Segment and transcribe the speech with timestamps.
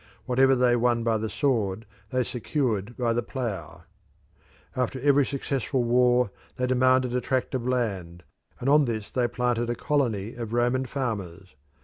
[0.25, 3.83] Whatever they won by the sword they secured by the plough.
[4.75, 8.23] After every successful war they demanded a tract of land,
[8.59, 11.53] and on this they planted a colony of Roman farmers.